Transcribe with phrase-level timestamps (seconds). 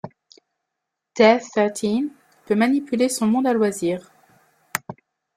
[1.15, 2.09] Death Thirteen
[2.47, 4.11] peut manipuler son monde à loisir.